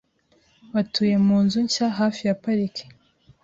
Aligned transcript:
Batuye 0.73 1.15
munzu 1.27 1.57
nshya 1.65 1.87
hafi 1.99 2.21
ya 2.27 2.35
parike. 2.43 2.83